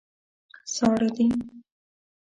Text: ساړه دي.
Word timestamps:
ساړه 0.73 1.07
دي. 1.15 1.27